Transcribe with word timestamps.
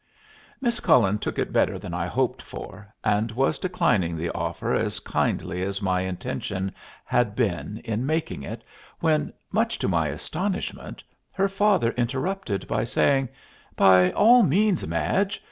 Miss 0.59 0.79
Cullen 0.79 1.19
took 1.19 1.37
it 1.37 1.53
better 1.53 1.77
than 1.77 1.93
I 1.93 2.07
hoped 2.07 2.41
for, 2.41 2.91
and 3.03 3.29
was 3.33 3.59
declining 3.59 4.17
the 4.17 4.31
offer 4.31 4.73
as 4.73 4.99
kindly 4.99 5.61
as 5.61 5.79
my 5.79 6.01
intention 6.01 6.73
had 7.05 7.35
been 7.35 7.77
in 7.85 8.03
making 8.07 8.41
it, 8.41 8.63
when, 8.99 9.31
much 9.51 9.77
to 9.77 9.87
my 9.87 10.07
astonishment, 10.07 11.03
her 11.31 11.47
father 11.47 11.91
interrupted 11.91 12.67
by 12.67 12.83
saying, 12.83 13.29
"By 13.75 14.09
all 14.13 14.41
means, 14.41 14.87
Madge. 14.87 15.39